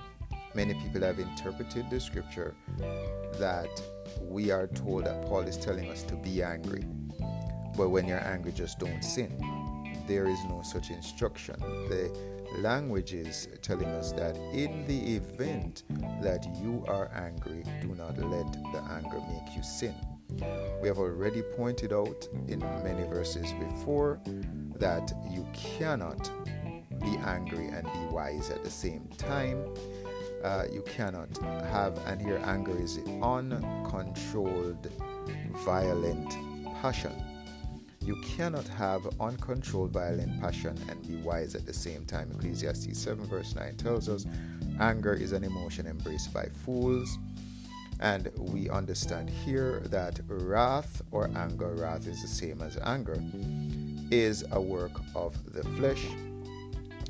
many 0.53 0.73
people 0.73 1.01
have 1.01 1.19
interpreted 1.19 1.89
the 1.89 1.99
scripture 1.99 2.55
that 3.39 3.81
we 4.21 4.51
are 4.51 4.67
told 4.67 5.05
that 5.05 5.25
Paul 5.25 5.41
is 5.41 5.57
telling 5.57 5.89
us 5.89 6.03
to 6.03 6.15
be 6.15 6.41
angry. 6.41 6.85
But 7.77 7.89
when 7.89 8.07
you're 8.07 8.23
angry, 8.23 8.51
just 8.51 8.79
don't 8.79 9.03
sin. 9.03 9.37
There 10.07 10.27
is 10.27 10.39
no 10.45 10.61
such 10.63 10.91
instruction. 10.91 11.55
The 11.59 12.11
language 12.59 13.13
is 13.13 13.47
telling 13.61 13.87
us 13.87 14.11
that 14.13 14.37
in 14.53 14.85
the 14.87 15.15
event 15.15 15.83
that 16.21 16.45
you 16.61 16.83
are 16.87 17.11
angry, 17.13 17.63
do 17.81 17.89
not 17.95 18.17
let 18.17 18.51
the 18.53 18.83
anger 18.91 19.19
make 19.29 19.55
you 19.55 19.63
sin. 19.63 19.95
We 20.81 20.87
have 20.87 20.99
already 20.99 21.41
pointed 21.41 21.93
out 21.93 22.27
in 22.47 22.59
many 22.59 23.07
verses 23.07 23.51
before 23.53 24.19
that 24.79 25.13
you 25.29 25.47
cannot 25.53 26.29
be 27.01 27.17
angry 27.25 27.67
and 27.67 27.83
be 27.83 28.13
wise 28.13 28.49
at 28.49 28.63
the 28.63 28.69
same 28.69 29.07
time. 29.17 29.63
Uh, 30.43 30.65
you 30.71 30.81
cannot 30.83 31.35
have, 31.71 31.97
and 32.05 32.21
here 32.21 32.41
anger 32.45 32.77
is 32.79 32.99
uncontrolled, 33.21 34.91
violent 35.65 36.35
passion. 36.81 37.13
You 38.01 38.15
cannot 38.21 38.67
have 38.67 39.07
uncontrolled, 39.19 39.91
violent 39.91 40.39
passion 40.39 40.77
and 40.89 41.07
be 41.07 41.15
wise 41.15 41.55
at 41.55 41.65
the 41.65 41.73
same 41.73 42.05
time. 42.05 42.29
Ecclesiastes 42.35 42.97
7, 42.97 43.25
verse 43.25 43.55
9 43.55 43.75
tells 43.77 44.07
us 44.07 44.27
anger 44.79 45.13
is 45.13 45.31
an 45.31 45.43
emotion 45.43 45.87
embraced 45.87 46.31
by 46.31 46.45
fools. 46.63 47.17
And 47.99 48.29
we 48.37 48.69
understand 48.69 49.29
here 49.29 49.79
that 49.85 50.19
wrath 50.27 51.01
or 51.09 51.31
anger, 51.35 51.73
wrath 51.75 52.07
is 52.07 52.21
the 52.21 52.27
same 52.27 52.61
as 52.61 52.77
anger 52.83 53.19
is 54.11 54.43
a 54.51 54.61
work 54.61 54.91
of 55.15 55.35
the 55.53 55.63
flesh, 55.77 56.05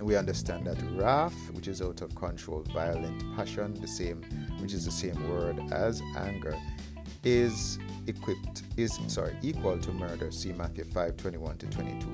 we 0.02 0.16
understand 0.16 0.68
that 0.68 0.78
wrath, 0.94 1.36
which 1.52 1.68
is 1.68 1.82
out 1.82 2.02
of 2.02 2.14
control, 2.16 2.64
violent 2.74 3.24
passion, 3.36 3.74
the 3.80 3.88
same, 3.88 4.22
which 4.60 4.74
is 4.74 4.86
the 4.86 4.92
same 4.92 5.30
word 5.30 5.60
as 5.72 6.02
anger, 6.18 6.56
is 7.24 7.80
equipped 8.08 8.64
is 8.78 9.00
sorry 9.08 9.36
equal 9.42 9.80
to 9.80 9.92
murder. 9.92 10.32
See 10.32 10.52
Matthew 10.52 10.84
5, 10.84 11.18
21 11.18 11.58
to 11.58 11.68
22. 11.68 12.08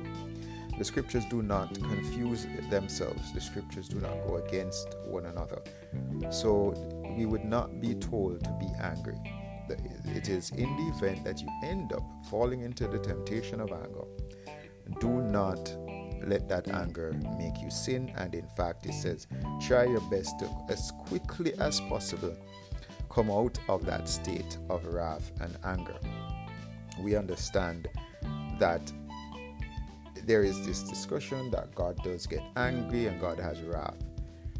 The 0.78 0.86
scriptures 0.86 1.26
do 1.26 1.42
not 1.42 1.74
confuse 1.76 2.48
themselves. 2.70 3.34
The 3.34 3.42
scriptures 3.42 3.88
do 3.90 4.00
not 4.00 4.14
go 4.26 4.38
against 4.38 4.96
one 5.06 5.26
another. 5.26 5.62
So 6.32 6.74
we 7.18 7.26
would 7.26 7.44
not 7.44 7.82
be 7.82 7.94
told 7.96 8.44
to 8.44 8.52
be 8.60 8.68
angry. 8.82 9.18
It 10.16 10.30
is 10.30 10.50
in 10.52 10.76
the 10.78 10.94
event 10.96 11.24
that 11.24 11.42
you 11.42 11.48
end 11.64 11.94
up 11.94 12.04
falling 12.30 12.62
into 12.62 12.88
the 12.88 13.00
temptation 13.00 13.60
of 13.60 13.72
anger. 13.72 14.06
Do 15.00 15.10
not 15.22 15.76
let 16.26 16.48
that 16.50 16.68
anger 16.68 17.14
make 17.38 17.62
you 17.62 17.70
sin. 17.70 18.12
And 18.16 18.36
in 18.36 18.48
fact, 18.56 18.86
it 18.86 18.94
says, 18.94 19.28
try 19.60 19.86
your 19.86 20.02
best 20.02 20.40
to, 20.40 20.50
as 20.70 20.92
quickly 21.08 21.54
as 21.60 21.80
possible, 21.82 22.36
come 23.10 23.32
out 23.32 23.60
of 23.68 23.86
that 23.86 24.08
state 24.08 24.58
of 24.70 24.86
wrath 24.86 25.32
and 25.42 25.58
anger. 25.64 25.98
We 27.00 27.16
understand 27.16 27.88
that 28.60 28.92
there 30.26 30.44
is 30.44 30.66
this 30.66 30.84
discussion 30.84 31.50
that 31.52 31.74
God 31.74 31.98
does 32.04 32.28
get 32.28 32.44
angry 32.56 33.08
and 33.08 33.20
God 33.20 33.40
has 33.40 33.62
wrath. 33.62 33.98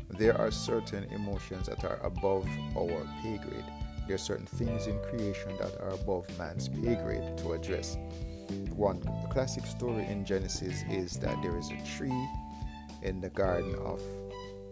There 0.10 0.38
are 0.38 0.52
certain 0.52 1.04
emotions 1.06 1.68
that 1.68 1.84
are 1.86 2.00
above 2.04 2.48
our 2.76 3.08
pay 3.22 3.38
grade. 3.38 3.66
There 4.08 4.16
are 4.16 4.18
certain 4.18 4.48
things 4.48 4.88
in 4.88 5.00
creation 5.04 5.56
that 5.60 5.80
are 5.80 5.92
above 5.92 6.28
man's 6.38 6.68
pay 6.68 6.96
grade 6.96 7.38
to 7.38 7.54
address. 7.54 7.98
One 8.76 9.02
classic 9.30 9.66
story 9.66 10.06
in 10.06 10.26
Genesis 10.26 10.84
is 10.90 11.18
that 11.18 11.42
there 11.42 11.58
is 11.58 11.70
a 11.70 11.98
tree 11.98 12.28
in 13.02 13.22
the 13.22 13.30
Garden 13.30 13.76
of 13.76 14.02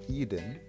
Eden, 0.07 0.59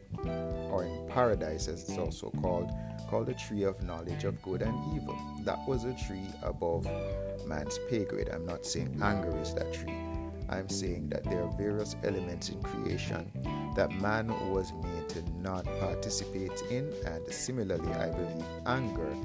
or 0.70 0.84
in 0.84 1.08
paradise 1.08 1.68
as 1.68 1.88
it's 1.88 1.98
also 1.98 2.30
called, 2.42 2.70
called 3.08 3.26
the 3.26 3.34
tree 3.34 3.62
of 3.62 3.82
knowledge 3.82 4.24
of 4.24 4.40
good 4.42 4.62
and 4.62 4.74
evil. 4.94 5.16
That 5.44 5.58
was 5.66 5.84
a 5.84 5.94
tree 5.94 6.28
above 6.42 6.86
man's 7.46 7.78
pay 7.88 8.04
grade. 8.04 8.28
I'm 8.28 8.44
not 8.44 8.66
saying 8.66 9.00
anger 9.02 9.36
is 9.40 9.54
that 9.54 9.72
tree. 9.72 9.94
I'm 10.50 10.68
saying 10.68 11.10
that 11.10 11.24
there 11.24 11.42
are 11.42 11.56
various 11.56 11.96
elements 12.02 12.48
in 12.48 12.60
creation 12.62 13.30
that 13.76 13.92
man 13.92 14.28
was 14.50 14.72
made 14.82 15.08
to 15.10 15.22
not 15.40 15.64
participate 15.78 16.62
in, 16.70 16.92
and 17.06 17.32
similarly, 17.32 17.92
I 17.92 18.08
believe 18.10 18.44
anger 18.66 19.16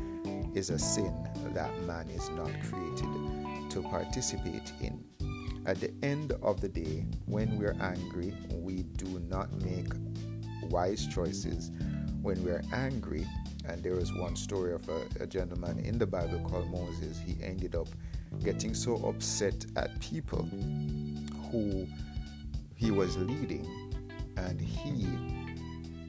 is 0.53 0.69
a 0.69 0.79
sin 0.79 1.13
that 1.53 1.81
man 1.83 2.09
is 2.09 2.29
not 2.29 2.51
created 2.69 3.44
to 3.75 3.81
participate 3.81 4.71
in. 4.79 5.03
At 5.65 5.81
the 5.81 5.93
end 6.01 6.31
of 6.41 6.61
the 6.61 6.69
day, 6.69 7.05
when 7.25 7.59
we're 7.59 7.75
angry, 7.81 8.33
we 8.53 8.83
do 8.83 9.19
not 9.27 9.51
make 9.61 9.91
wise 10.69 11.05
choices. 11.07 11.71
When 12.21 12.41
we're 12.41 12.63
angry, 12.71 13.27
and 13.67 13.83
there 13.83 13.99
is 13.99 14.13
one 14.13 14.37
story 14.37 14.73
of 14.73 14.87
a, 14.87 15.01
a 15.19 15.27
gentleman 15.27 15.79
in 15.79 15.99
the 15.99 16.07
Bible 16.07 16.39
called 16.49 16.71
Moses, 16.71 17.19
he 17.19 17.35
ended 17.43 17.75
up 17.75 17.89
getting 18.45 18.73
so 18.73 18.95
upset 19.07 19.65
at 19.75 19.99
people 19.99 20.47
who 21.51 21.85
he 22.75 22.91
was 22.91 23.17
leading, 23.17 23.67
and 24.37 24.61
he 24.61 25.05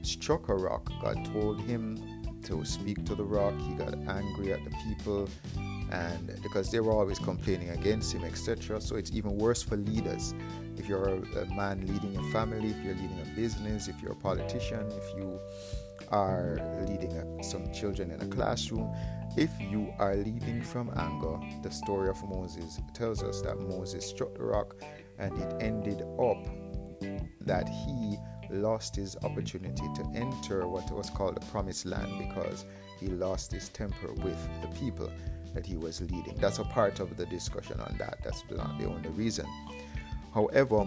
struck 0.03 0.47
a 0.47 0.55
rock. 0.55 0.89
God 1.01 1.17
told 1.33 1.59
him 1.59 1.97
to 2.43 2.63
speak 2.63 3.03
to 3.07 3.15
the 3.15 3.25
rock. 3.25 3.55
He 3.59 3.73
got 3.73 3.93
angry 4.07 4.53
at 4.53 4.63
the 4.63 4.71
people 4.85 5.27
and 5.91 6.39
because 6.43 6.71
they 6.71 6.79
were 6.79 6.91
always 6.91 7.19
complaining 7.19 7.69
against 7.69 8.13
him, 8.13 8.23
etc. 8.23 8.81
So 8.81 8.95
it's 8.95 9.11
even 9.11 9.37
worse 9.37 9.63
for 9.63 9.77
leaders. 9.77 10.33
If 10.75 10.87
you're 10.87 11.07
a, 11.07 11.45
man 11.55 11.85
leading 11.87 12.17
a 12.17 12.31
family, 12.31 12.69
if 12.69 12.83
you're 12.83 12.95
leading 12.95 13.21
a 13.21 13.35
business, 13.35 13.87
if 13.87 14.01
you're 14.01 14.11
a 14.11 14.15
politician, 14.15 14.85
if 14.91 15.17
you 15.17 15.39
are 16.11 16.59
leading 16.87 17.11
a, 17.13 17.43
some 17.43 17.71
children 17.71 18.11
in 18.11 18.21
a 18.21 18.27
classroom, 18.27 18.93
if 19.37 19.51
you 19.59 19.93
are 19.99 20.15
leading 20.15 20.61
from 20.61 20.91
anger, 20.97 21.39
the 21.63 21.71
story 21.71 22.09
of 22.09 22.21
Moses 22.29 22.79
tells 22.93 23.23
us 23.23 23.41
that 23.41 23.59
Moses 23.59 24.05
struck 24.05 24.35
the 24.35 24.43
rock 24.43 24.75
and 25.19 25.37
it 25.39 25.55
ended 25.61 26.01
up 26.19 26.45
that 27.41 27.67
he 27.69 28.17
lost 28.49 28.95
his 28.95 29.15
opportunity 29.23 29.83
to 29.95 30.03
enter 30.13 30.67
what 30.67 30.89
was 30.91 31.09
called 31.09 31.35
the 31.35 31.45
promised 31.47 31.85
land 31.85 32.11
because 32.17 32.65
he 32.99 33.07
lost 33.07 33.51
his 33.51 33.69
temper 33.69 34.13
with 34.13 34.49
the 34.61 34.67
people 34.79 35.11
that 35.57 35.65
he 35.65 35.75
was 35.75 36.01
leading. 36.01 36.35
That's 36.39 36.59
a 36.59 36.63
part 36.63 36.99
of 36.99 37.17
the 37.17 37.25
discussion 37.25 37.79
on 37.79 37.95
that. 37.97 38.19
That's 38.23 38.43
not 38.51 38.77
the 38.77 38.85
only 38.85 39.09
reason. 39.09 39.47
However, 40.31 40.85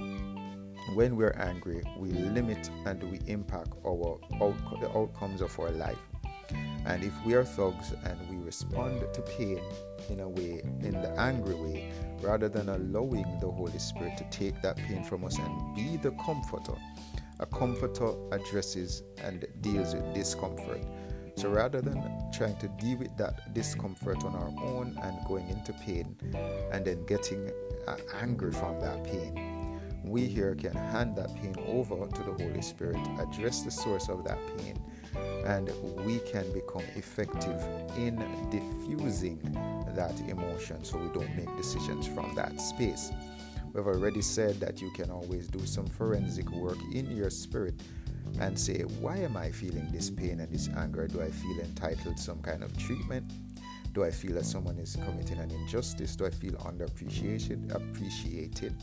when 0.95 1.17
we're 1.17 1.37
angry, 1.39 1.83
we 1.99 2.11
limit 2.11 2.71
and 2.87 3.03
we 3.11 3.19
impact 3.27 3.73
our 3.85 4.21
out- 4.41 4.81
the 4.81 4.89
outcomes 4.97 5.41
of 5.41 5.59
our 5.59 5.73
life. 5.73 5.99
And 6.87 7.03
if 7.03 7.13
we 7.25 7.35
are 7.35 7.45
thugs 7.45 7.93
and 8.05 8.17
we 8.31 8.37
respond 8.45 9.03
to 9.13 9.23
pain 9.23 9.61
in 10.09 10.21
a 10.21 10.29
way, 10.29 10.63
in 10.83 10.93
the 10.93 11.13
angry 11.19 11.55
way, 11.55 11.93
rather 12.21 12.49
than 12.49 12.69
allowing 12.69 13.41
the 13.41 13.51
Holy 13.51 13.79
Spirit 13.81 14.17
to 14.19 14.25
take 14.31 14.63
that 14.63 14.77
pain 14.77 15.03
from 15.03 15.25
us 15.25 15.37
and 15.37 15.75
be 15.75 15.97
the 15.97 16.13
comforter, 16.13 16.77
a 17.41 17.47
comforter 17.47 18.13
addresses 18.31 19.03
and 19.23 19.47
deals 19.63 19.95
with 19.95 20.15
discomfort. 20.15 20.81
So 21.41 21.49
rather 21.49 21.81
than 21.81 22.03
trying 22.35 22.59
to 22.59 22.69
deal 22.69 22.99
with 22.99 23.17
that 23.17 23.55
discomfort 23.55 24.23
on 24.25 24.35
our 24.35 24.53
own 24.63 24.99
and 25.03 25.27
going 25.27 25.49
into 25.49 25.73
pain 25.73 26.15
and 26.71 26.85
then 26.85 27.07
getting 27.07 27.51
uh, 27.89 27.97
angry 28.21 28.53
from 28.53 28.79
that 28.81 29.03
pain, 29.05 29.81
we 30.05 30.27
here 30.27 30.55
can 30.55 30.75
hand 30.75 31.17
that 31.17 31.35
pain 31.37 31.55
over 31.67 32.07
to 32.07 32.23
the 32.25 32.45
Holy 32.45 32.61
Spirit, 32.61 32.99
address 33.19 33.63
the 33.63 33.71
source 33.71 34.11
of 34.11 34.23
that 34.25 34.39
pain, 34.59 34.79
and 35.47 35.71
we 36.05 36.19
can 36.31 36.45
become 36.53 36.85
effective 36.95 37.59
in 37.97 38.17
diffusing 38.51 39.39
that 39.95 40.21
emotion 40.29 40.85
so 40.85 40.99
we 40.99 41.09
don't 41.19 41.35
make 41.37 41.57
decisions 41.57 42.07
from 42.07 42.35
that 42.35 42.61
space. 42.61 43.13
We've 43.73 43.87
already 43.87 44.21
said 44.21 44.61
that 44.61 44.83
you 44.83 44.91
can 44.91 45.11
always 45.11 45.47
do 45.47 45.65
some 45.65 45.87
forensic 45.87 46.51
work 46.51 46.79
in 46.93 47.11
your 47.17 47.31
spirit 47.31 47.81
and 48.41 48.59
say, 48.59 48.83
why 49.01 49.19
am 49.19 49.37
I 49.37 49.51
feeling 49.51 49.89
this 49.93 50.11
pain 50.11 50.41
and 50.41 50.51
this 50.51 50.69
anger? 50.77 51.07
Do 51.07 51.21
I 51.21 51.31
feel 51.31 51.61
entitled 51.61 52.19
some 52.19 52.41
kind 52.41 52.63
of 52.63 52.77
treatment? 52.79 53.31
Do 53.93 54.05
I 54.05 54.11
feel 54.11 54.35
that 54.35 54.47
someone 54.47 54.79
is 54.79 54.97
committing 55.05 55.39
an 55.39 55.51
injustice? 55.51 56.15
Do 56.15 56.25
I 56.25 56.31
feel 56.31 56.53
underappreciated? 56.53 57.75
Appreciated? 57.75 58.75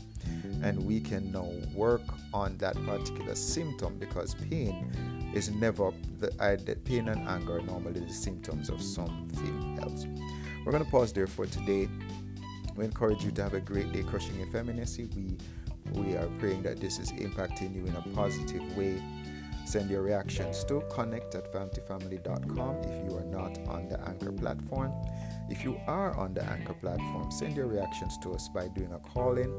And 0.62 0.84
we 0.84 1.00
can 1.00 1.32
now 1.32 1.50
work 1.74 2.02
on 2.34 2.58
that 2.58 2.74
particular 2.84 3.34
symptom 3.34 3.98
because 3.98 4.34
pain 4.34 4.92
is 5.34 5.50
never 5.50 5.92
the 6.18 6.30
uh, 6.42 6.56
pain 6.84 7.08
and 7.08 7.26
anger 7.28 7.58
are 7.58 7.62
normally 7.62 8.00
the 8.00 8.12
symptoms 8.12 8.68
of 8.68 8.82
something 8.82 9.78
else. 9.82 10.06
We're 10.64 10.72
going 10.72 10.84
to 10.84 10.90
pause 10.90 11.12
there 11.12 11.26
for 11.26 11.46
today. 11.46 11.88
We 12.76 12.84
encourage 12.84 13.24
you 13.24 13.30
to 13.32 13.42
have 13.42 13.54
a 13.54 13.60
great 13.60 13.92
day 13.92 14.02
crushing 14.02 14.40
effeminacy. 14.40 15.08
We 15.16 15.38
we 15.92 16.16
are 16.16 16.28
praying 16.38 16.62
that 16.62 16.80
this 16.80 16.98
is 16.98 17.12
impacting 17.12 17.74
you 17.74 17.86
in 17.86 17.94
a 17.96 18.02
positive 18.14 18.76
way 18.76 19.02
Send 19.68 19.90
your 19.90 20.00
reactions 20.00 20.64
to 20.64 20.82
connect 20.88 21.34
at 21.34 21.52
familyfamily.com 21.52 22.76
if 22.84 23.04
you 23.04 23.18
are 23.18 23.24
not 23.24 23.58
on 23.68 23.86
the 23.90 24.00
Anchor 24.08 24.32
platform. 24.32 24.94
If 25.50 25.62
you 25.62 25.78
are 25.86 26.16
on 26.16 26.32
the 26.32 26.42
Anchor 26.42 26.72
platform, 26.72 27.30
send 27.30 27.54
your 27.54 27.66
reactions 27.66 28.16
to 28.22 28.32
us 28.32 28.48
by 28.48 28.68
doing 28.68 28.94
a 28.94 28.98
call 28.98 29.36
in. 29.36 29.52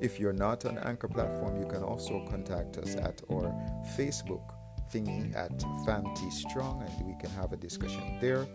If 0.00 0.18
you're 0.18 0.32
not 0.32 0.64
on 0.64 0.78
Anchor 0.78 1.08
platform, 1.08 1.60
you 1.60 1.68
can 1.68 1.82
also 1.82 2.24
contact 2.30 2.78
us 2.78 2.96
at 2.96 3.20
our 3.30 3.52
Facebook 3.94 4.54
thingy 4.90 5.36
at 5.36 5.58
FamT 5.86 6.32
Strong 6.32 6.88
and 6.88 7.06
we 7.06 7.14
can 7.20 7.28
have 7.32 7.52
a 7.52 7.56
discussion 7.58 8.16
there. 8.22 8.46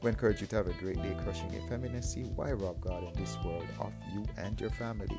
We 0.00 0.10
encourage 0.10 0.40
you 0.40 0.46
to 0.46 0.54
have 0.54 0.68
a 0.68 0.74
great 0.74 1.02
day 1.02 1.16
crushing 1.24 1.52
effeminacy. 1.54 2.22
Why 2.36 2.52
rob 2.52 2.80
God 2.80 3.02
in 3.02 3.20
this 3.20 3.36
world 3.44 3.66
of 3.80 3.92
you 4.14 4.24
and 4.36 4.60
your 4.60 4.70
family? 4.70 5.18